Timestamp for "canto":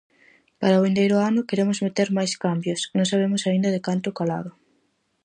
3.87-4.09